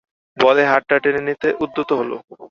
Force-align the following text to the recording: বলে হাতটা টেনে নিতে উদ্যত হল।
বলে 0.37 0.63
হাতটা 0.65 0.95
টেনে 1.03 1.21
নিতে 1.27 1.47
উদ্যত 1.63 1.89
হল। 1.99 2.11